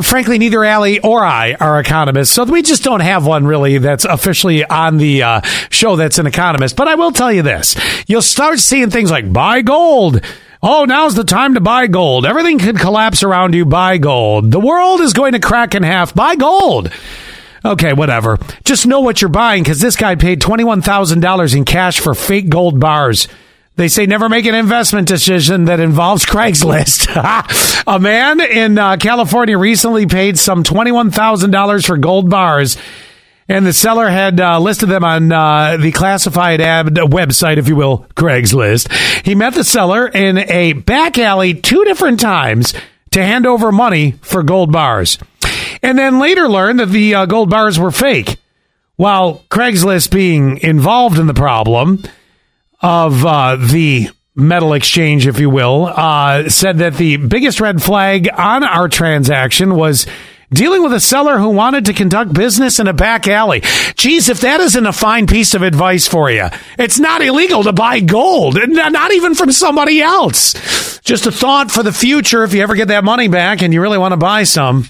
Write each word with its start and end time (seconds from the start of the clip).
frankly, 0.00 0.38
neither 0.38 0.64
Allie 0.64 1.00
or 1.00 1.24
I 1.24 1.54
are 1.54 1.78
economists, 1.80 2.32
so 2.32 2.44
we 2.44 2.62
just 2.62 2.82
don't 2.82 3.00
have 3.00 3.26
one 3.26 3.46
really 3.46 3.78
that's 3.78 4.04
officially 4.04 4.64
on 4.64 4.96
the 4.96 5.22
uh, 5.22 5.40
show 5.70 5.96
that's 5.96 6.18
an 6.18 6.26
economist. 6.26 6.76
But 6.76 6.88
I 6.88 6.94
will 6.94 7.12
tell 7.12 7.32
you 7.32 7.42
this: 7.42 7.76
you'll 8.06 8.22
start 8.22 8.58
seeing 8.58 8.90
things 8.90 9.10
like 9.10 9.32
buy 9.32 9.62
gold. 9.62 10.20
Oh, 10.62 10.84
now's 10.84 11.16
the 11.16 11.24
time 11.24 11.54
to 11.54 11.60
buy 11.60 11.88
gold. 11.88 12.24
Everything 12.24 12.60
could 12.60 12.78
collapse 12.78 13.24
around 13.24 13.52
you. 13.52 13.64
Buy 13.64 13.98
gold. 13.98 14.52
The 14.52 14.60
world 14.60 15.00
is 15.00 15.12
going 15.12 15.32
to 15.32 15.40
crack 15.40 15.74
in 15.74 15.82
half. 15.82 16.14
Buy 16.14 16.36
gold. 16.36 16.92
Okay, 17.64 17.92
whatever. 17.92 18.38
Just 18.64 18.86
know 18.86 19.00
what 19.00 19.20
you're 19.20 19.28
buying 19.28 19.62
because 19.62 19.80
this 19.80 19.96
guy 19.96 20.14
paid 20.14 20.40
$21,000 20.40 21.56
in 21.56 21.64
cash 21.64 22.00
for 22.00 22.14
fake 22.14 22.48
gold 22.48 22.78
bars. 22.78 23.26
They 23.76 23.88
say 23.88 24.04
never 24.04 24.28
make 24.28 24.44
an 24.44 24.54
investment 24.54 25.08
decision 25.08 25.64
that 25.64 25.80
involves 25.80 26.26
Craigslist. 26.26 27.08
a 27.86 27.98
man 27.98 28.40
in 28.40 28.76
uh, 28.76 28.98
California 28.98 29.56
recently 29.56 30.04
paid 30.04 30.38
some 30.38 30.62
$21,000 30.62 31.86
for 31.86 31.96
gold 31.96 32.28
bars, 32.28 32.76
and 33.48 33.64
the 33.64 33.72
seller 33.72 34.10
had 34.10 34.38
uh, 34.40 34.60
listed 34.60 34.90
them 34.90 35.04
on 35.04 35.32
uh, 35.32 35.78
the 35.78 35.90
classified 35.90 36.60
ad 36.60 36.88
website, 36.88 37.56
if 37.56 37.66
you 37.66 37.74
will, 37.74 38.06
Craigslist. 38.14 38.92
He 39.24 39.34
met 39.34 39.54
the 39.54 39.64
seller 39.64 40.06
in 40.06 40.38
a 40.38 40.74
back 40.74 41.16
alley 41.16 41.54
two 41.54 41.84
different 41.84 42.20
times 42.20 42.74
to 43.12 43.24
hand 43.24 43.46
over 43.46 43.72
money 43.72 44.12
for 44.20 44.42
gold 44.42 44.70
bars, 44.70 45.16
and 45.82 45.98
then 45.98 46.18
later 46.18 46.46
learned 46.46 46.78
that 46.78 46.90
the 46.90 47.14
uh, 47.14 47.24
gold 47.24 47.48
bars 47.48 47.78
were 47.78 47.90
fake. 47.90 48.36
While 48.96 49.42
Craigslist 49.50 50.10
being 50.12 50.58
involved 50.58 51.18
in 51.18 51.26
the 51.26 51.34
problem, 51.34 52.04
of 52.82 53.24
uh, 53.24 53.56
the 53.56 54.08
metal 54.34 54.72
exchange, 54.72 55.26
if 55.26 55.38
you 55.38 55.50
will, 55.50 55.86
uh, 55.86 56.48
said 56.48 56.78
that 56.78 56.94
the 56.94 57.16
biggest 57.16 57.60
red 57.60 57.82
flag 57.82 58.28
on 58.36 58.64
our 58.64 58.88
transaction 58.88 59.74
was 59.76 60.06
dealing 60.52 60.82
with 60.82 60.92
a 60.92 61.00
seller 61.00 61.38
who 61.38 61.48
wanted 61.48 61.86
to 61.86 61.92
conduct 61.92 62.32
business 62.32 62.78
in 62.78 62.86
a 62.86 62.92
back 62.92 63.26
alley. 63.26 63.62
Geez, 63.96 64.28
if 64.28 64.40
that 64.40 64.60
isn't 64.60 64.86
a 64.86 64.92
fine 64.92 65.26
piece 65.26 65.54
of 65.54 65.62
advice 65.62 66.06
for 66.06 66.30
you, 66.30 66.48
it's 66.78 66.98
not 66.98 67.22
illegal 67.22 67.62
to 67.62 67.72
buy 67.72 68.00
gold, 68.00 68.58
not 68.68 69.12
even 69.12 69.34
from 69.34 69.52
somebody 69.52 70.00
else. 70.00 70.98
Just 71.00 71.26
a 71.26 71.32
thought 71.32 71.70
for 71.70 71.82
the 71.82 71.92
future 71.92 72.44
if 72.44 72.52
you 72.54 72.62
ever 72.62 72.74
get 72.74 72.88
that 72.88 73.04
money 73.04 73.28
back 73.28 73.62
and 73.62 73.72
you 73.72 73.80
really 73.80 73.98
want 73.98 74.12
to 74.12 74.18
buy 74.18 74.44
some. 74.44 74.88